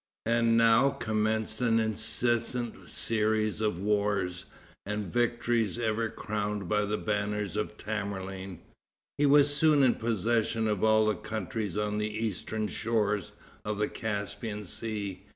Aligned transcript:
And 0.25 0.57
now 0.57 0.89
commenced 0.89 1.61
an 1.61 1.79
incessant 1.79 2.89
series 2.89 3.61
of 3.61 3.79
wars, 3.79 4.45
and 4.83 5.13
victory 5.13 5.71
ever 5.79 6.09
crowned 6.09 6.63
the 6.71 6.97
banners 6.97 7.55
of 7.55 7.77
Tamerlane. 7.77 8.61
He 9.19 9.27
was 9.27 9.55
soon 9.55 9.83
in 9.83 9.93
possession 9.93 10.67
of 10.67 10.83
all 10.83 11.05
the 11.05 11.13
countries 11.13 11.77
on 11.77 11.99
the 11.99 12.09
eastern 12.17 12.67
shores 12.67 13.33
of 13.63 13.77
the 13.77 13.87
Caspian 13.87 14.63
Sea. 14.63 15.21